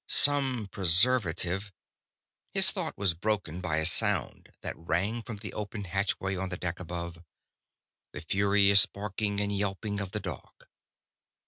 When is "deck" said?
6.57-6.79